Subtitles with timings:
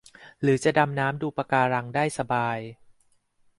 [0.41, 2.59] หรือจะดำน้ำดูปะการังได้สบาย